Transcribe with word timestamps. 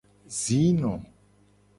Zino. 0.43 0.93